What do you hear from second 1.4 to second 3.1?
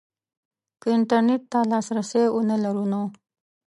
ته لاسرسی ونه لرو نو